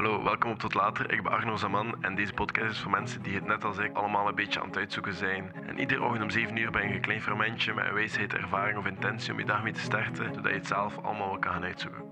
Hallo, 0.00 0.22
welkom 0.22 0.50
op 0.50 0.58
Tot 0.58 0.74
Later. 0.74 1.12
Ik 1.12 1.22
ben 1.22 1.32
Arno 1.32 1.56
Zaman 1.56 2.02
en 2.02 2.14
deze 2.14 2.32
podcast 2.32 2.70
is 2.70 2.78
voor 2.78 2.90
mensen 2.90 3.22
die 3.22 3.34
het 3.34 3.46
net 3.46 3.64
als 3.64 3.78
ik 3.78 3.96
allemaal 3.96 4.28
een 4.28 4.34
beetje 4.34 4.60
aan 4.60 4.66
het 4.66 4.76
uitzoeken 4.76 5.14
zijn. 5.14 5.52
En 5.66 5.78
iedere 5.78 6.02
ochtend 6.02 6.22
om 6.22 6.30
7 6.30 6.56
uur 6.56 6.70
ben 6.70 6.88
je 6.88 6.94
een 6.94 7.00
klein 7.00 7.22
fermentje 7.22 7.74
met 7.74 7.84
een 7.86 7.94
wijsheid, 7.94 8.32
ervaring 8.32 8.78
of 8.78 8.86
intentie 8.86 9.32
om 9.32 9.38
je 9.38 9.44
dag 9.44 9.62
mee 9.62 9.72
te 9.72 9.80
starten, 9.80 10.34
zodat 10.34 10.50
je 10.50 10.58
het 10.58 10.66
zelf 10.66 10.98
allemaal 10.98 11.28
wel 11.28 11.38
kan 11.38 11.52
gaan 11.52 11.64
uitzoeken. 11.64 12.02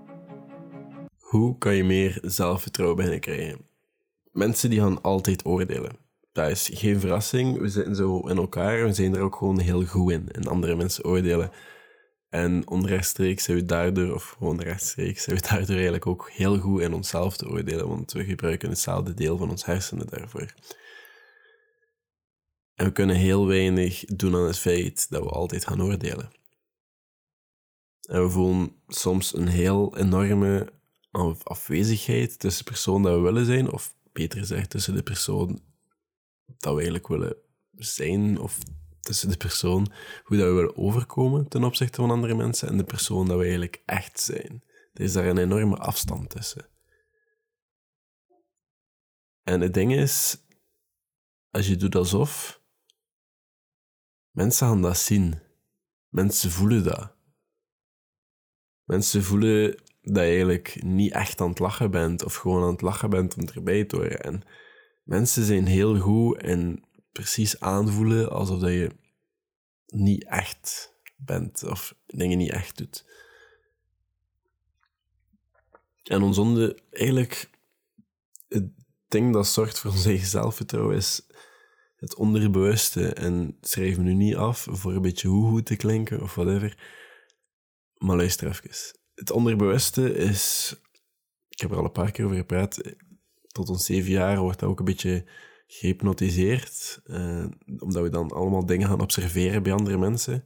Hoe 1.19 1.57
kan 1.57 1.75
je 1.75 1.83
meer 1.83 2.17
zelfvertrouwen 2.21 2.97
beginnen 2.97 3.21
krijgen? 3.21 3.65
Mensen 4.31 4.69
die 4.69 4.79
gaan 4.79 5.01
altijd 5.01 5.45
oordelen. 5.45 5.97
Dat 6.31 6.49
is 6.49 6.69
geen 6.73 6.99
verrassing. 6.99 7.59
We 7.59 7.69
zitten 7.69 7.95
zo 7.95 8.19
in 8.19 8.37
elkaar. 8.37 8.83
We 8.83 8.93
zijn 8.93 9.15
er 9.15 9.21
ook 9.21 9.35
gewoon 9.35 9.59
heel 9.59 9.85
goed 9.85 10.11
in. 10.11 10.29
En 10.31 10.47
andere 10.47 10.75
mensen 10.75 11.05
oordelen. 11.05 11.51
En 12.29 12.67
onrechtstreeks 12.67 13.43
zijn 13.43 13.57
we 13.57 13.65
daardoor, 13.65 14.13
of 14.13 14.29
gewoon 14.29 14.61
rechtstreeks, 14.61 15.23
zijn 15.23 15.35
we 15.35 15.47
daardoor 15.47 15.75
eigenlijk 15.75 16.07
ook 16.07 16.29
heel 16.31 16.59
goed 16.59 16.81
in 16.81 16.93
onszelf 16.93 17.37
te 17.37 17.49
oordelen. 17.49 17.87
Want 17.87 18.11
we 18.11 18.23
gebruiken 18.23 18.69
hetzelfde 18.69 19.13
deel 19.13 19.37
van 19.37 19.49
ons 19.49 19.65
hersenen 19.65 20.07
daarvoor. 20.07 20.53
En 22.75 22.85
we 22.85 22.91
kunnen 22.91 23.15
heel 23.15 23.47
weinig 23.47 24.05
doen 24.05 24.35
aan 24.35 24.45
het 24.45 24.57
feit 24.57 25.09
dat 25.09 25.23
we 25.23 25.29
altijd 25.29 25.67
gaan 25.67 25.81
oordelen. 25.81 26.31
En 28.01 28.23
we 28.23 28.29
voelen 28.29 28.71
soms 28.87 29.35
een 29.35 29.47
heel 29.47 29.97
enorme 29.97 30.73
afwezigheid 31.43 32.39
tussen 32.39 32.65
de 32.65 32.71
persoon 32.71 33.03
dat 33.03 33.15
we 33.15 33.19
willen 33.19 33.45
zijn, 33.45 33.71
of 33.71 33.93
beter 34.11 34.39
gezegd, 34.39 34.69
tussen 34.69 34.95
de 34.95 35.03
persoon 35.03 35.61
dat 36.45 36.73
we 36.73 36.81
eigenlijk 36.81 37.07
willen 37.07 37.35
zijn, 37.71 38.39
of 38.39 38.57
tussen 39.09 39.29
de 39.29 39.37
persoon, 39.37 39.91
hoe 40.23 40.37
dat 40.37 40.47
we 40.47 40.53
willen 40.53 40.77
overkomen 40.77 41.47
ten 41.47 41.63
opzichte 41.63 42.01
van 42.01 42.11
andere 42.11 42.35
mensen, 42.35 42.67
en 42.67 42.77
de 42.77 42.83
persoon 42.83 43.27
dat 43.27 43.37
we 43.37 43.43
eigenlijk 43.43 43.81
echt 43.85 44.19
zijn. 44.19 44.63
Er 44.93 45.03
is 45.03 45.13
daar 45.13 45.25
een 45.25 45.37
enorme 45.37 45.75
afstand 45.77 46.29
tussen. 46.29 46.67
En 49.43 49.61
het 49.61 49.73
ding 49.73 49.93
is, 49.93 50.37
als 51.51 51.67
je 51.67 51.75
doet 51.75 51.95
alsof, 51.95 52.61
mensen 54.31 54.67
gaan 54.67 54.81
dat 54.81 54.97
zien. 54.97 55.39
Mensen 56.09 56.51
voelen 56.51 56.83
dat. 56.83 57.15
Mensen 58.83 59.23
voelen 59.23 59.69
dat 60.01 60.23
je 60.23 60.29
eigenlijk 60.29 60.83
niet 60.83 61.11
echt 61.11 61.41
aan 61.41 61.49
het 61.49 61.59
lachen 61.59 61.91
bent, 61.91 62.23
of 62.23 62.35
gewoon 62.35 62.63
aan 62.63 62.71
het 62.71 62.81
lachen 62.81 63.09
bent 63.09 63.35
om 63.35 63.47
erbij 63.47 63.85
te 63.85 63.95
horen. 63.95 64.21
En 64.21 64.41
mensen 65.03 65.43
zijn 65.43 65.65
heel 65.65 65.99
goed 65.99 66.41
en 66.41 66.83
precies 67.11 67.59
aanvoelen 67.59 68.31
alsof 68.31 68.59
dat 68.59 68.71
je 68.71 68.98
niet 69.93 70.25
echt 70.25 70.93
bent, 71.15 71.63
of 71.63 71.95
dingen 72.05 72.37
niet 72.37 72.51
echt 72.51 72.77
doet. 72.77 73.05
En 76.03 76.21
ons 76.21 76.37
onder, 76.37 76.81
eigenlijk, 76.91 77.49
het 78.47 78.71
ding 79.07 79.33
dat 79.33 79.47
zorgt 79.47 79.79
voor 79.79 79.91
ons 79.91 80.05
eigen 80.05 80.27
zelfvertrouwen 80.27 80.95
is 80.95 81.27
het 81.95 82.15
onderbewuste. 82.15 83.13
En 83.13 83.57
schrijf 83.61 83.97
me 83.97 84.03
nu 84.03 84.13
niet 84.13 84.35
af 84.35 84.67
voor 84.69 84.93
een 84.93 85.01
beetje 85.01 85.27
hoe 85.27 85.49
goed 85.49 85.65
te 85.65 85.75
klinken 85.75 86.21
of 86.21 86.35
whatever. 86.35 86.77
Maar 87.97 88.15
luister 88.15 88.47
even 88.47 88.97
het 89.19 89.31
onderbewuste 89.31 90.13
is, 90.13 90.75
ik 91.49 91.59
heb 91.59 91.71
er 91.71 91.77
al 91.77 91.83
een 91.83 91.91
paar 91.91 92.11
keer 92.11 92.25
over 92.25 92.37
gepraat, 92.37 92.81
tot 93.47 93.69
ons 93.69 93.85
zeven 93.85 94.11
jaar 94.11 94.39
wordt 94.39 94.59
dat 94.59 94.69
ook 94.69 94.79
een 94.79 94.85
beetje 94.85 95.25
gehypnotiseerd, 95.71 97.01
eh, 97.05 97.45
omdat 97.79 98.03
we 98.03 98.09
dan 98.09 98.31
allemaal 98.31 98.65
dingen 98.65 98.87
gaan 98.87 99.01
observeren 99.01 99.63
bij 99.63 99.71
andere 99.71 99.97
mensen. 99.97 100.43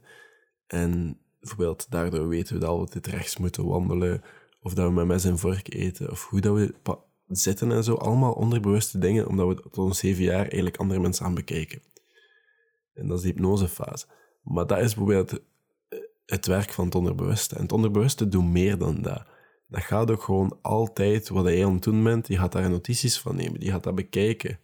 En 0.66 1.18
bijvoorbeeld 1.40 1.90
daardoor 1.90 2.28
weten 2.28 2.54
we 2.54 2.60
dat 2.60 2.70
we 2.70 2.78
altijd 2.78 3.06
rechts 3.06 3.36
moeten 3.36 3.66
wandelen, 3.66 4.22
of 4.60 4.74
dat 4.74 4.86
we 4.86 4.92
met 4.92 5.06
mes 5.06 5.24
en 5.24 5.38
vork 5.38 5.74
eten, 5.74 6.10
of 6.10 6.28
hoe 6.28 6.40
dat 6.40 6.54
we 6.54 6.74
zitten 7.26 7.72
en 7.72 7.84
zo. 7.84 7.94
Allemaal 7.94 8.32
onderbewuste 8.32 8.98
dingen, 8.98 9.28
omdat 9.28 9.48
we 9.48 9.54
tot 9.54 9.78
ons 9.78 9.98
zeven 9.98 10.24
jaar 10.24 10.42
eigenlijk 10.42 10.76
andere 10.76 11.00
mensen 11.00 11.26
aan 11.26 11.34
bekijken. 11.34 11.82
En 12.94 13.06
dat 13.06 13.16
is 13.16 13.22
de 13.22 13.28
hypnosefase. 13.28 14.06
Maar 14.42 14.66
dat 14.66 14.78
is 14.78 14.94
bijvoorbeeld 14.94 15.40
het 16.26 16.46
werk 16.46 16.72
van 16.72 16.84
het 16.84 16.94
onderbewuste. 16.94 17.54
En 17.54 17.62
het 17.62 17.72
onderbewuste 17.72 18.28
doet 18.28 18.44
meer 18.44 18.78
dan 18.78 19.02
dat. 19.02 19.26
Dat 19.68 19.82
gaat 19.82 20.10
ook 20.10 20.22
gewoon 20.22 20.58
altijd 20.62 21.28
wat 21.28 21.44
jij 21.44 21.66
aan 21.66 21.74
het 21.74 21.82
doen 21.82 22.02
bent, 22.02 22.26
die 22.26 22.38
gaat 22.38 22.52
daar 22.52 22.70
notities 22.70 23.20
van 23.20 23.36
nemen, 23.36 23.60
die 23.60 23.70
gaat 23.70 23.82
dat 23.82 23.94
bekijken. 23.94 24.58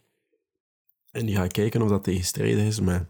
En 1.11 1.25
die 1.25 1.35
gaat 1.35 1.51
kijken 1.51 1.81
of 1.81 1.89
dat 1.89 2.03
tegenstrijdig 2.03 2.63
is 2.63 2.79
met 2.79 3.05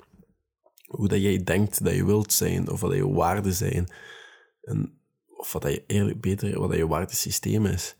hoe 0.86 1.08
dat 1.08 1.22
jij 1.22 1.44
denkt 1.44 1.84
dat 1.84 1.94
je 1.94 2.06
wilt 2.06 2.34
zijn, 2.34 2.70
of 2.70 2.82
wat 2.82 2.94
je 2.94 3.10
waarden 3.10 3.54
zijn. 3.54 3.92
En 4.62 5.00
of 5.28 5.52
wat 5.52 5.62
dat 5.62 5.72
je 5.72 5.84
eerlijk 5.88 6.22
beter, 6.22 6.60
wat 6.60 6.70
dat 6.70 6.78
je 6.78 6.88
waardesysteem 6.88 7.66
is. 7.66 7.96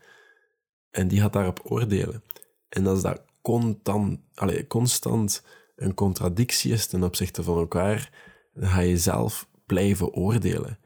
En 0.90 1.08
die 1.08 1.20
gaat 1.20 1.32
daarop 1.32 1.60
oordelen. 1.64 2.22
En 2.68 2.86
als 2.86 3.02
dat 3.02 3.22
constant, 3.40 4.20
allez, 4.34 4.66
constant 4.66 5.44
een 5.76 5.94
contradictie 5.94 6.72
is 6.72 6.86
ten 6.86 7.02
opzichte 7.02 7.42
van 7.42 7.58
elkaar, 7.58 8.10
dan 8.54 8.68
ga 8.68 8.80
je 8.80 8.98
zelf 8.98 9.48
blijven 9.66 10.12
oordelen. 10.12 10.78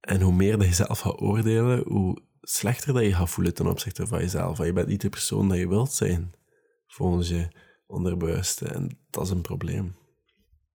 En 0.00 0.20
hoe 0.20 0.32
meer 0.32 0.58
dat 0.58 0.66
je 0.66 0.74
zelf 0.74 0.98
gaat 0.98 1.20
oordelen, 1.20 1.82
hoe 1.86 2.22
slechter 2.40 2.94
dat 2.94 3.02
je 3.02 3.14
gaat 3.14 3.30
voelen 3.30 3.54
ten 3.54 3.66
opzichte 3.66 4.06
van 4.06 4.18
jezelf. 4.18 4.56
Want 4.56 4.68
je 4.68 4.74
bent 4.74 4.88
niet 4.88 5.00
de 5.00 5.08
persoon 5.08 5.48
dat 5.48 5.58
je 5.58 5.68
wilt 5.68 5.92
zijn, 5.92 6.32
volgens 6.86 7.28
je 7.28 7.48
onderbewuste. 7.92 8.68
En 8.68 8.98
dat 9.10 9.24
is 9.24 9.30
een 9.30 9.40
probleem. 9.40 9.96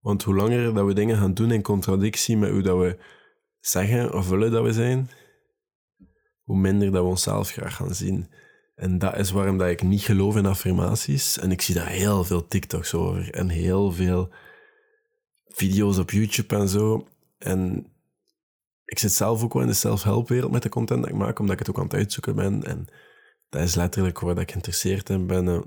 Want 0.00 0.22
hoe 0.22 0.34
langer 0.34 0.74
dat 0.74 0.86
we 0.86 0.94
dingen 0.94 1.16
gaan 1.16 1.34
doen 1.34 1.50
in 1.50 1.62
contradictie 1.62 2.36
met 2.36 2.50
hoe 2.50 2.62
dat 2.62 2.78
we 2.78 2.98
zeggen 3.60 4.14
of 4.14 4.28
willen 4.28 4.50
dat 4.50 4.64
we 4.64 4.72
zijn, 4.72 5.10
hoe 6.42 6.56
minder 6.56 6.90
dat 6.90 7.02
we 7.02 7.08
onszelf 7.08 7.50
graag 7.50 7.74
gaan 7.74 7.94
zien. 7.94 8.30
En 8.74 8.98
dat 8.98 9.16
is 9.16 9.30
waarom 9.30 9.58
dat 9.58 9.68
ik 9.68 9.82
niet 9.82 10.00
geloof 10.00 10.36
in 10.36 10.46
affirmaties. 10.46 11.38
En 11.38 11.50
ik 11.50 11.60
zie 11.60 11.74
daar 11.74 11.88
heel 11.88 12.24
veel 12.24 12.46
TikToks 12.46 12.94
over 12.94 13.30
en 13.30 13.48
heel 13.48 13.92
veel 13.92 14.30
video's 15.46 15.98
op 15.98 16.10
YouTube 16.10 16.56
en 16.56 16.68
zo. 16.68 17.06
En 17.38 17.86
ik 18.84 18.98
zit 18.98 19.12
zelf 19.12 19.42
ook 19.42 19.52
wel 19.52 19.62
in 19.62 19.68
de 19.68 19.74
self-help-wereld 19.74 20.52
met 20.52 20.62
de 20.62 20.68
content 20.68 21.00
dat 21.00 21.10
ik 21.10 21.16
maak, 21.16 21.38
omdat 21.38 21.52
ik 21.52 21.66
het 21.66 21.70
ook 21.70 21.78
aan 21.78 21.88
het 21.88 21.94
uitzoeken 21.94 22.34
ben. 22.34 22.62
En 22.64 22.86
dat 23.48 23.62
is 23.62 23.74
letterlijk 23.74 24.20
waar 24.20 24.38
ik 24.38 24.50
geïnteresseerd 24.50 25.10
in 25.10 25.26
ben. 25.26 25.64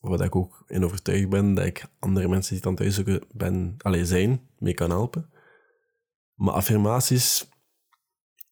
Waar 0.00 0.20
ik 0.20 0.36
ook 0.36 0.64
in 0.66 0.84
overtuigd 0.84 1.28
ben 1.28 1.54
dat 1.54 1.64
ik 1.64 1.84
andere 1.98 2.28
mensen 2.28 2.54
die 2.54 2.70
het 2.70 2.80
aan 2.80 2.86
het 2.86 3.24
ben, 3.32 3.74
alleen 3.78 4.06
zijn, 4.06 4.48
mee 4.58 4.74
kan 4.74 4.90
helpen. 4.90 5.30
Maar 6.34 6.54
affirmaties, 6.54 7.48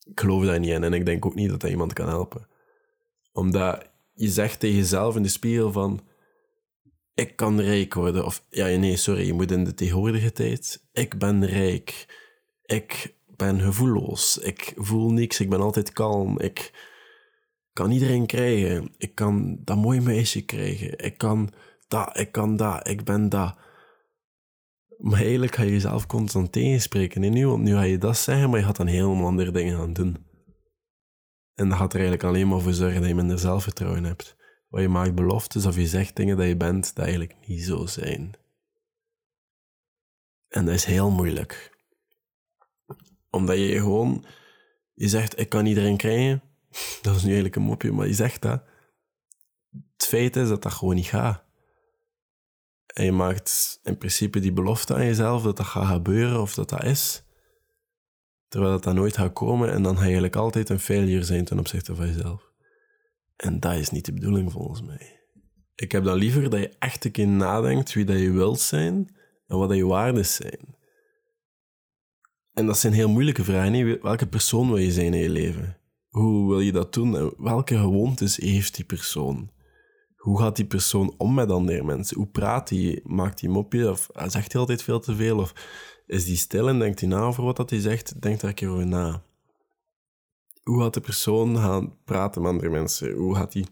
ik 0.04 0.20
geloof 0.20 0.44
daar 0.44 0.58
niet 0.58 0.70
in. 0.70 0.84
En 0.84 0.92
ik 0.92 1.06
denk 1.06 1.26
ook 1.26 1.34
niet 1.34 1.48
dat 1.50 1.60
dat 1.60 1.70
iemand 1.70 1.92
kan 1.92 2.08
helpen. 2.08 2.48
Omdat 3.32 3.90
je 4.14 4.28
zegt 4.28 4.60
tegen 4.60 4.76
jezelf 4.76 5.16
in 5.16 5.22
de 5.22 5.28
spiegel 5.28 5.72
van 5.72 6.00
ik 7.14 7.36
kan 7.36 7.60
rijk 7.60 7.94
worden. 7.94 8.24
Of 8.24 8.42
ja, 8.50 8.66
nee, 8.66 8.96
sorry, 8.96 9.26
je 9.26 9.32
moet 9.32 9.50
in 9.50 9.64
de 9.64 9.74
tegenwoordige 9.74 10.32
tijd. 10.32 10.82
Ik 10.92 11.18
ben 11.18 11.46
rijk. 11.46 12.06
Ik 12.64 13.14
ben 13.36 13.60
gevoelloos. 13.60 14.38
Ik 14.38 14.72
voel 14.76 15.10
niks. 15.10 15.40
Ik 15.40 15.50
ben 15.50 15.60
altijd 15.60 15.92
kalm. 15.92 16.40
Ik 16.40 16.72
kan 17.78 17.90
iedereen 17.90 18.26
krijgen. 18.26 18.94
Ik 18.96 19.14
kan 19.14 19.58
dat 19.64 19.76
mooie 19.76 20.00
meisje 20.00 20.44
krijgen. 20.44 20.98
Ik 20.98 21.18
kan 21.18 21.50
dat, 21.88 22.18
ik 22.18 22.32
kan 22.32 22.56
dat, 22.56 22.88
ik 22.88 23.04
ben 23.04 23.28
dat. 23.28 23.56
Maar 24.98 25.20
eigenlijk 25.20 25.54
ga 25.54 25.62
je 25.62 25.70
jezelf 25.70 26.06
constant 26.06 26.52
tegenspreken 26.52 27.24
in 27.24 27.32
nu, 27.32 27.46
want 27.46 27.62
nu 27.62 27.72
ga 27.72 27.82
je 27.82 27.98
dat 27.98 28.16
zeggen, 28.16 28.50
maar 28.50 28.58
je 28.58 28.64
gaat 28.64 28.76
dan 28.76 28.86
helemaal 28.86 29.26
andere 29.26 29.50
dingen 29.50 29.78
gaan 29.78 29.92
doen. 29.92 30.26
En 31.54 31.68
dat 31.68 31.78
gaat 31.78 31.92
er 31.92 32.00
eigenlijk 32.00 32.28
alleen 32.28 32.48
maar 32.48 32.60
voor 32.60 32.72
zorgen 32.72 33.00
dat 33.00 33.08
je 33.08 33.14
minder 33.14 33.38
zelfvertrouwen 33.38 34.04
hebt. 34.04 34.36
Waar 34.68 34.82
je 34.82 34.88
maakt 34.88 35.14
beloftes 35.14 35.66
of 35.66 35.76
je 35.76 35.86
zegt 35.86 36.16
dingen 36.16 36.36
dat 36.36 36.46
je 36.46 36.56
bent 36.56 36.94
dat 36.94 37.04
eigenlijk 37.04 37.34
niet 37.46 37.62
zo 37.62 37.86
zijn. 37.86 38.34
En 40.48 40.64
dat 40.64 40.74
is 40.74 40.84
heel 40.84 41.10
moeilijk. 41.10 41.76
Omdat 43.30 43.56
je 43.56 43.78
gewoon, 43.78 44.24
je 44.94 45.08
zegt, 45.08 45.38
ik 45.38 45.48
kan 45.48 45.66
iedereen 45.66 45.96
krijgen. 45.96 46.47
Dat 47.02 47.16
is 47.16 47.22
nu 47.22 47.26
eigenlijk 47.26 47.56
een 47.56 47.62
mopje, 47.62 47.92
maar 47.92 48.06
je 48.06 48.14
zegt 48.14 48.42
dat. 48.42 48.62
Het 49.70 50.06
feit 50.06 50.36
is 50.36 50.48
dat 50.48 50.62
dat 50.62 50.72
gewoon 50.72 50.94
niet 50.94 51.06
gaat. 51.06 51.44
En 52.86 53.04
je 53.04 53.12
maakt 53.12 53.80
in 53.82 53.98
principe 53.98 54.40
die 54.40 54.52
belofte 54.52 54.94
aan 54.94 55.04
jezelf 55.04 55.42
dat 55.42 55.56
dat 55.56 55.66
gaat 55.66 55.86
gebeuren 55.86 56.40
of 56.40 56.54
dat 56.54 56.68
dat 56.68 56.84
is. 56.84 57.22
Terwijl 58.48 58.72
dat, 58.72 58.82
dat 58.82 58.94
nooit 58.94 59.16
gaat 59.16 59.32
komen 59.32 59.72
en 59.72 59.82
dan 59.82 59.92
ga 59.92 59.98
je 59.98 60.04
eigenlijk 60.04 60.36
altijd 60.36 60.68
een 60.68 60.80
failure 60.80 61.24
zijn 61.24 61.44
ten 61.44 61.58
opzichte 61.58 61.94
van 61.94 62.06
jezelf. 62.06 62.52
En 63.36 63.60
dat 63.60 63.74
is 63.74 63.90
niet 63.90 64.04
de 64.04 64.12
bedoeling 64.12 64.52
volgens 64.52 64.82
mij. 64.82 65.20
Ik 65.74 65.92
heb 65.92 66.04
dan 66.04 66.16
liever 66.16 66.50
dat 66.50 66.60
je 66.60 66.76
echt 66.78 67.04
een 67.04 67.10
keer 67.10 67.28
nadenkt 67.28 67.92
wie 67.92 68.04
dat 68.04 68.18
je 68.18 68.30
wilt 68.30 68.60
zijn 68.60 69.16
en 69.46 69.56
wat 69.56 69.68
dat 69.68 69.76
je 69.76 69.86
waarden 69.86 70.26
zijn. 70.26 70.76
En 72.52 72.66
dat 72.66 72.78
zijn 72.78 72.92
heel 72.92 73.08
moeilijke 73.08 73.44
vragen. 73.44 74.02
Welke 74.02 74.26
persoon 74.26 74.68
wil 74.68 74.76
je 74.76 74.92
zijn 74.92 75.14
in 75.14 75.20
je 75.20 75.30
leven? 75.30 75.77
Hoe 76.18 76.48
wil 76.48 76.60
je 76.60 76.72
dat 76.72 76.94
doen? 76.94 77.16
En 77.16 77.32
welke 77.38 77.78
gewoontes 77.78 78.36
heeft 78.36 78.74
die 78.74 78.84
persoon? 78.84 79.50
Hoe 80.16 80.38
gaat 80.38 80.56
die 80.56 80.66
persoon 80.66 81.14
om 81.16 81.34
met 81.34 81.50
andere 81.50 81.82
mensen? 81.82 82.16
Hoe 82.16 82.26
praat 82.26 82.68
hij? 82.68 83.00
Maakt 83.04 83.40
hij 83.40 83.50
mopje? 83.50 83.90
Of 83.90 84.08
zegt 84.26 84.52
hij 84.52 84.60
altijd 84.60 84.82
veel 84.82 85.00
te 85.00 85.14
veel? 85.14 85.38
Of 85.38 85.52
is 86.06 86.26
hij 86.26 86.36
stil 86.36 86.68
en 86.68 86.78
denkt 86.78 87.00
hij 87.00 87.08
na 87.08 87.20
over 87.20 87.44
wat 87.44 87.70
hij 87.70 87.80
zegt? 87.80 88.22
Denk 88.22 88.40
daar 88.40 88.50
een 88.50 88.56
keer 88.56 88.68
over 88.68 88.86
na 88.86 89.22
hoe 90.68 90.82
gaat 90.82 90.94
de 90.94 91.00
persoon 91.00 91.56
gaan 91.56 91.98
praten 92.04 92.42
met 92.42 92.50
andere 92.50 92.70
mensen? 92.70 93.12
Hoe 93.12 93.34
gaat 93.34 93.52
hij 93.52 93.66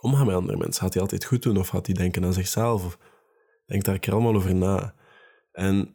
omgaan 0.00 0.26
met 0.26 0.34
andere 0.34 0.58
mensen? 0.58 0.82
Gaat 0.82 0.92
hij 0.92 1.02
altijd 1.02 1.24
goed 1.24 1.42
doen 1.42 1.56
of 1.56 1.68
gaat 1.68 1.86
hij 1.86 1.94
denken 1.94 2.24
aan 2.24 2.32
zichzelf? 2.32 2.84
Of 2.84 2.98
denk 3.66 3.84
daar 3.84 3.98
keer 3.98 4.12
allemaal 4.12 4.34
over 4.34 4.54
na. 4.54 4.94
En 5.52 5.94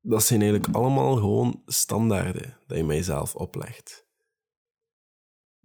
dat 0.00 0.22
zijn 0.22 0.42
eigenlijk 0.42 0.74
allemaal 0.74 1.16
gewoon 1.16 1.62
standaarden 1.66 2.58
dat 2.66 2.76
je 2.76 2.84
mijzelf 2.84 3.34
oplegt. 3.34 4.08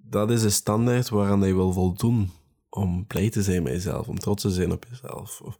Dat 0.09 0.31
is 0.31 0.43
een 0.43 0.51
standaard 0.51 1.09
waaraan 1.09 1.47
je 1.47 1.53
wil 1.53 1.73
voldoen 1.73 2.31
om 2.69 3.07
blij 3.07 3.29
te 3.29 3.43
zijn 3.43 3.63
met 3.63 3.71
jezelf, 3.71 4.07
om 4.07 4.19
trots 4.19 4.41
te 4.41 4.51
zijn 4.51 4.71
op 4.71 4.85
jezelf. 4.89 5.41
Of 5.41 5.57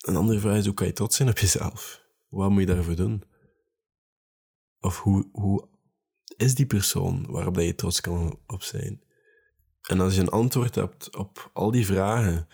een 0.00 0.16
andere 0.16 0.38
vraag 0.38 0.56
is, 0.56 0.64
hoe 0.64 0.74
kan 0.74 0.86
je 0.86 0.92
trots 0.92 1.16
zijn 1.16 1.28
op 1.28 1.38
jezelf? 1.38 2.02
Wat 2.28 2.50
moet 2.50 2.60
je 2.60 2.66
daarvoor 2.66 2.96
doen? 2.96 3.22
Of 4.80 5.00
hoe, 5.00 5.28
hoe 5.32 5.68
is 6.36 6.54
die 6.54 6.66
persoon 6.66 7.26
waarop 7.28 7.56
je 7.56 7.74
trots 7.74 8.00
kan 8.00 8.38
op 8.46 8.62
zijn? 8.62 9.02
En 9.82 10.00
als 10.00 10.14
je 10.14 10.20
een 10.20 10.28
antwoord 10.28 10.74
hebt 10.74 11.16
op 11.16 11.50
al 11.52 11.70
die 11.70 11.86
vragen, 11.86 12.48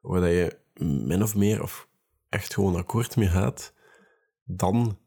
waar 0.00 0.28
je 0.28 0.58
min 0.78 1.22
of 1.22 1.34
meer 1.34 1.62
of 1.62 1.88
echt 2.28 2.54
gewoon 2.54 2.76
akkoord 2.76 3.16
mee 3.16 3.28
gaat, 3.28 3.72
dan 4.44 4.98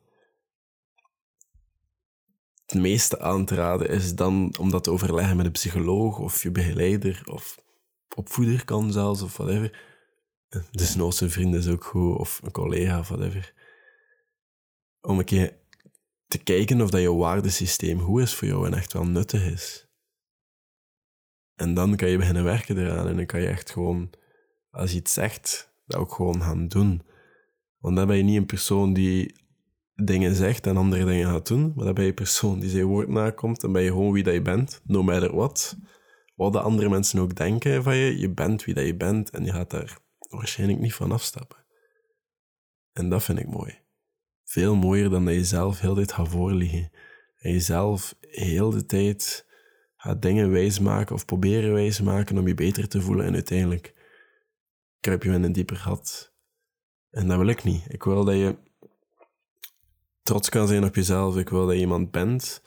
het 2.72 2.82
meeste 2.82 3.20
aan 3.20 3.46
te 3.46 3.56
raden 3.56 3.90
is 3.90 4.16
dan 4.16 4.56
om 4.60 4.72
dat 4.72 4.84
te 4.84 4.92
overleggen 4.92 5.38
met 5.38 5.46
een 5.46 5.52
psycholoog 5.52 6.20
of 6.20 6.44
je 6.44 6.52
begeleider 6.52 7.22
of 7.26 7.60
opvoeder 8.16 8.66
kan 8.66 8.92
zelfs 8.92 9.22
of 9.22 9.38
whatever. 9.38 9.90
Dus 10.72 10.96
nooit 10.96 11.20
een 11.20 11.32
vriend 11.32 11.56
is 11.56 11.68
ook 11.68 11.84
goed 11.84 12.18
of 12.18 12.40
een 12.44 12.52
collega 12.52 13.00
of 13.00 13.08
whatever. 13.08 13.54
Om 15.02 15.20
een 15.20 15.26
keer 15.26 15.58
te 16.28 16.38
kijken 16.38 16.82
of 16.82 16.90
dat 16.90 17.02
je 17.02 17.14
waardesysteem 17.14 18.00
goed 18.00 18.22
is 18.22 18.36
voor 18.36 18.48
jou 18.48 18.66
en 18.66 18.74
echt 18.74 18.94
wel 18.94 19.06
nuttig 19.06 19.46
is. 19.46 19.88
En 21.56 21.74
dan 21.74 21.96
kan 21.96 22.10
je 22.10 22.18
beginnen 22.18 22.44
werken 22.44 22.78
eraan 22.78 23.08
en 23.08 23.16
dan 23.16 23.26
kan 23.26 23.42
je 23.42 23.48
echt 23.48 23.72
gewoon, 23.72 24.10
als 24.70 24.92
je 24.92 24.98
iets 24.98 25.14
zegt, 25.14 25.74
dat 25.86 26.00
ook 26.00 26.14
gewoon 26.14 26.42
gaan 26.42 26.68
doen. 26.68 27.02
Want 27.78 27.96
dan 27.96 28.08
ben 28.08 28.18
je 28.18 28.24
niet 28.24 28.38
een 28.38 28.46
persoon 28.46 28.94
die 28.94 29.36
dingen 30.04 30.36
zegt 30.36 30.68
en 30.68 30.78
andere 30.78 31.06
dingen 31.06 31.28
gaat 31.28 31.48
doen, 31.48 31.74
maar 31.76 31.86
dan 31.86 31.94
ben 31.94 32.06
je 32.06 32.14
persoon 32.14 32.60
die 32.60 32.70
zijn 32.70 32.86
woord 32.86 33.08
nakomt 33.08 33.64
en 33.64 33.72
ben 33.72 33.82
je 33.82 33.90
gewoon 33.90 34.12
wie 34.12 34.24
dat 34.24 34.34
je 34.34 34.42
bent, 34.42 34.82
no 34.84 35.04
matter 35.04 35.36
what. 35.36 35.78
Wat 36.36 36.54
de 36.54 36.60
andere 36.60 36.90
mensen 36.90 37.20
ook 37.20 37.36
denken 37.36 37.84
van 37.84 37.96
je, 37.96 38.20
je 38.20 38.30
bent 38.30 38.64
wie 38.64 38.74
dat 38.74 38.86
je 38.86 38.96
bent 38.96 39.30
en 39.30 39.46
je 39.46 39.52
gaat 39.52 39.70
daar 39.70 39.98
waarschijnlijk 40.30 40.80
niet 40.80 40.94
van 40.94 41.12
afstappen. 41.12 41.66
En 42.94 43.10
dat 43.10 43.24
vind 43.24 43.40
ik 43.40 43.48
mooi. 43.48 43.80
Veel 44.44 44.76
mooier 44.76 45.10
dan 45.10 45.26
dat 45.26 45.34
je 45.34 45.44
zelf 45.44 45.80
heel 45.80 45.94
de 45.94 46.06
tijd 46.06 46.14
gaat 46.14 46.28
voorliggen. 46.28 46.92
En 47.38 47.52
jezelf 47.52 48.16
heel 48.20 48.70
de 48.70 48.86
tijd 48.86 49.46
gaat 49.96 50.22
dingen 50.22 50.52
wijsmaken 50.52 51.16
of 51.16 51.26
proberen 51.26 51.74
wijsmaken 51.74 52.38
om 52.38 52.48
je 52.48 52.54
beter 52.54 52.88
te 52.88 53.02
voelen 53.02 53.26
en 53.26 53.34
uiteindelijk 53.34 53.94
kruip 55.00 55.24
je 55.24 55.30
in 55.30 55.44
een 55.44 55.54
dieper 55.54 55.76
gat. 55.76 56.34
En 57.10 57.28
dat 57.28 57.38
wil 57.38 57.48
ik 57.48 57.64
niet. 57.64 57.86
Ik 57.88 58.04
wil 58.04 58.26
dat 58.26 58.36
je 58.36 58.58
trots 60.22 60.50
kan 60.50 60.68
zijn 60.68 60.84
op 60.84 60.96
jezelf. 60.96 61.38
Ik 61.38 61.50
wil 61.50 61.66
dat 61.66 61.76
je 61.76 61.82
iemand 61.82 62.12
bent 62.12 62.62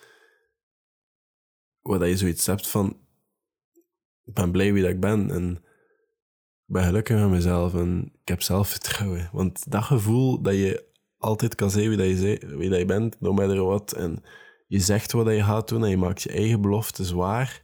waar 1.81 1.99
dat 1.99 2.09
je 2.09 2.17
zoiets 2.17 2.47
hebt 2.47 2.69
van 2.69 2.97
ik 4.25 4.35
ben 4.35 4.51
blij 4.51 4.73
wie 4.73 4.83
dat 4.83 4.91
ik 4.91 5.01
ben 5.01 5.31
en 5.31 5.51
ik 6.67 6.75
ben 6.75 6.85
gelukkig 6.85 7.21
met 7.21 7.31
mezelf 7.31 7.75
en 7.75 8.13
ik 8.23 8.29
heb 8.29 8.43
zelfvertrouwen. 8.43 9.29
Want 9.33 9.71
dat 9.71 9.83
gevoel 9.83 10.43
dat 10.43 10.55
je 10.55 10.85
altijd 11.19 11.55
kan 11.55 11.71
zijn 11.71 11.89
wie 11.89 11.97
dat 11.97 12.07
je, 12.07 12.57
wie 12.57 12.71
dat 12.71 12.79
je 12.79 12.85
bent, 12.85 13.21
no 13.21 13.33
matter 13.33 13.65
what, 13.65 13.93
en 13.93 14.23
je 14.67 14.79
zegt 14.79 15.13
wat 15.13 15.27
je 15.27 15.43
gaat 15.43 15.69
doen 15.69 15.85
en 15.85 15.91
je 15.91 15.97
maakt 15.97 16.23
je 16.23 16.31
eigen 16.31 16.61
beloftes 16.61 17.11
waar. 17.11 17.63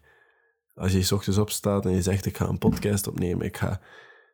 Als 0.74 0.92
je 0.92 1.02
s 1.02 1.12
ochtends 1.12 1.38
opstaat 1.38 1.84
en 1.84 1.92
je 1.92 2.02
zegt 2.02 2.26
ik 2.26 2.36
ga 2.36 2.48
een 2.48 2.58
podcast 2.58 3.06
opnemen, 3.06 3.46
ik 3.46 3.56
ga 3.56 3.80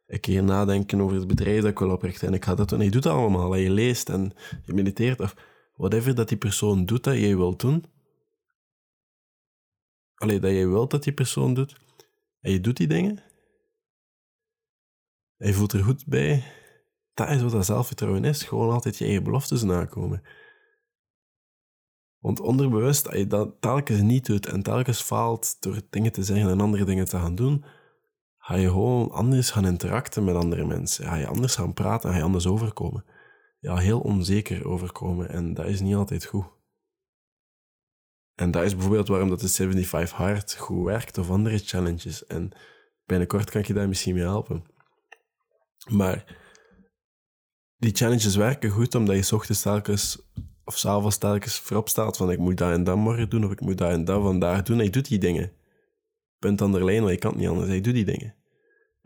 een 0.07 0.21
keer 0.21 0.43
nadenken 0.43 1.01
over 1.01 1.17
het 1.17 1.27
bedrijf 1.27 1.61
dat 1.61 1.71
ik 1.71 1.79
wil 1.79 1.91
oprichten 1.91 2.29
en 2.29 2.35
ik 2.35 2.45
ga 2.45 2.55
dat 2.55 2.69
doen. 2.69 2.79
En 2.79 2.85
je 2.85 2.91
doet 2.91 3.03
dat 3.03 3.13
allemaal, 3.13 3.55
en 3.55 3.61
je 3.61 3.71
leest 3.71 4.09
en 4.09 4.33
je 4.65 4.73
mediteert 4.73 5.21
of 5.21 5.37
whatever 5.75 6.15
dat 6.15 6.29
die 6.29 6.39
persoon 6.39 6.87
doet 6.87 7.05
dat 7.05 7.19
jij 7.19 7.37
wilt 7.37 7.61
doen. 7.61 7.85
Alleen 10.15 10.41
dat 10.41 10.51
jij 10.51 10.69
wilt 10.69 10.91
dat 10.91 11.03
die 11.03 11.13
persoon 11.13 11.55
doet, 11.55 11.77
en 12.41 12.53
je 12.53 12.61
doet 12.61 12.77
die 12.77 12.87
dingen, 12.87 13.23
en 15.37 15.49
je 15.49 15.55
voelt 15.55 15.73
er 15.73 15.85
goed 15.85 16.07
bij, 16.07 16.45
dat 17.15 17.29
is 17.29 17.43
wat 17.43 17.51
dat 17.51 17.67
zelfvertrouwen 17.67 18.25
is. 18.25 18.43
Gewoon 18.43 18.71
altijd 18.71 18.97
je 18.97 19.05
eigen 19.05 19.23
beloftes 19.23 19.63
nakomen. 19.63 20.23
Want 22.19 22.41
onderbewust, 22.41 23.07
als 23.07 23.17
je 23.17 23.27
dat 23.27 23.61
telkens 23.61 24.01
niet 24.01 24.27
doet 24.27 24.47
en 24.47 24.63
telkens 24.63 25.03
faalt 25.03 25.57
door 25.61 25.81
dingen 25.91 26.13
te 26.13 26.23
zeggen 26.23 26.51
en 26.51 26.61
andere 26.61 26.85
dingen 26.85 27.05
te 27.05 27.19
gaan 27.19 27.35
doen, 27.35 27.65
ga 28.47 28.55
je 28.55 28.69
gewoon 28.69 29.11
anders 29.11 29.51
gaan 29.51 29.67
interacten 29.67 30.25
met 30.25 30.35
andere 30.35 30.65
mensen. 30.65 31.05
Ga 31.05 31.17
je 31.17 31.27
anders 31.27 31.55
gaan 31.55 31.73
praten, 31.73 32.11
ga 32.11 32.17
je 32.17 32.23
anders 32.23 32.47
overkomen. 32.47 33.05
Ja, 33.59 33.77
heel 33.77 34.01
onzeker 34.01 34.67
overkomen 34.67 35.29
en 35.29 35.55
dat 35.55 35.67
is 35.67 35.81
niet 35.81 35.95
altijd 35.95 36.25
goed. 36.25 36.45
En 38.35 38.51
dat 38.51 38.65
is 38.65 38.73
bijvoorbeeld 38.75 39.09
waarom 39.09 39.29
dat 39.29 39.41
de 39.41 39.49
75 39.49 40.17
Hard 40.17 40.57
goed 40.57 40.85
werkt 40.85 41.19
of 41.19 41.31
andere 41.31 41.59
challenges. 41.59 42.27
En 42.27 42.51
binnenkort 43.05 43.51
kan 43.51 43.61
ik 43.61 43.67
je 43.67 43.75
daar 43.75 43.89
misschien 43.89 44.15
mee 44.15 44.23
helpen. 44.23 44.65
Maar 45.91 46.37
die 47.77 47.95
challenges 47.95 48.37
werken 48.37 48.71
goed 48.71 48.95
omdat 48.95 49.17
je 49.17 49.23
s 49.23 49.33
ochtends 49.33 49.63
telkens 49.63 50.23
of 50.65 50.79
s'avonds 50.79 51.19
telkens 51.19 51.59
voorop 51.59 51.89
staat 51.89 52.17
van 52.17 52.31
ik 52.31 52.39
moet 52.39 52.59
dat 52.59 52.73
en 52.73 52.85
dat 52.85 52.97
morgen 52.97 53.29
doen 53.29 53.45
of 53.45 53.51
ik 53.51 53.61
moet 53.61 53.79
dat 53.79 53.91
en 53.91 54.05
dat 54.05 54.23
vandaag 54.23 54.63
doen. 54.63 54.79
En 54.79 54.85
je 54.85 54.91
doet 54.91 55.09
die 55.09 55.19
dingen. 55.19 55.53
Punt 56.39 56.63
aan 56.63 56.73
de 56.73 56.85
lijn, 56.85 57.03
maar 57.03 57.13
je 57.13 57.19
kan 57.19 57.31
het 57.31 57.41
niet 57.41 57.49
anders. 57.49 57.71
Je 57.71 57.81
doet 57.81 57.95
die 57.95 58.05
dingen. 58.05 58.36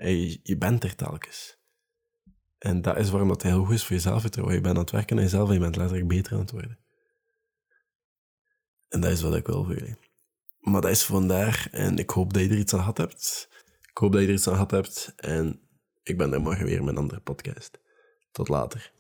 En 0.01 0.39
je, 0.43 0.57
bent 0.59 0.85
er 0.85 0.95
telkens. 0.95 1.59
En 2.59 2.83
dat 2.83 2.97
is 2.97 3.11
waarom 3.11 3.29
dat 3.29 3.43
heel 3.43 3.65
goed 3.65 3.75
is 3.75 3.85
voor 3.85 3.97
je 3.97 4.03
zelfvertrouwen. 4.03 4.55
Je 4.55 4.61
bent 4.61 4.75
aan 4.75 4.83
het 4.83 4.91
werken 4.91 5.17
aan 5.17 5.23
jezelf 5.23 5.49
en 5.49 5.55
je 5.55 5.61
bent 5.61 5.77
letterlijk 5.77 6.09
beter 6.09 6.33
aan 6.33 6.39
het 6.39 6.51
worden. 6.51 6.79
En 8.89 9.01
dat 9.01 9.11
is 9.11 9.23
wat 9.23 9.35
ik 9.35 9.47
wil 9.47 9.65
voor 9.65 9.75
jullie. 9.75 9.97
Maar 10.61 10.81
dat 10.81 10.91
is 10.91 11.05
vandaar. 11.05 11.69
En 11.71 11.99
ik 11.99 12.11
hoop 12.11 12.33
dat 12.33 12.43
je 12.43 12.49
er 12.49 12.59
iets 12.59 12.75
aan 12.75 12.79
gehad 12.79 12.97
hebt. 12.97 13.49
Ik 13.91 13.99
hoop 13.99 14.13
dat 14.13 14.21
je 14.21 14.27
er 14.27 14.33
iets 14.33 14.49
aan 14.49 14.53
gehad 14.53 14.71
hebt. 14.71 15.13
En 15.17 15.61
ik 16.03 16.19
ben 16.19 16.33
er 16.33 16.41
morgen 16.41 16.65
weer 16.65 16.85
met 16.85 16.95
een 16.95 17.01
andere 17.01 17.21
podcast. 17.21 17.81
Tot 18.33 18.49
later. 18.49 18.93